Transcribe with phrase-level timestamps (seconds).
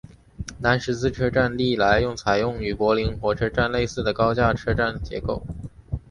[0.57, 5.43] 南十字车站历来采用与柏林火车总站类似的高架车站结构。